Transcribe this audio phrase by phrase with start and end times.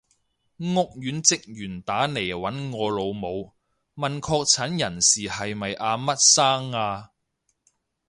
[0.57, 3.53] 屋苑職員打嚟搵我老母，
[3.93, 7.11] 問確診人士係咪阿乜生啊？